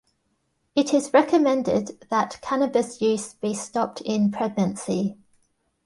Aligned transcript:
It 0.73 0.95
is 0.95 1.13
recommended 1.13 2.07
that 2.09 2.39
cannabis 2.41 3.01
use 3.03 3.35
be 3.35 3.53
stopped 3.53 4.01
in 4.03 4.31
pregnancy. 4.31 5.15